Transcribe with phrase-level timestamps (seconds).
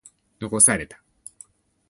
[0.39, 0.99] 残された。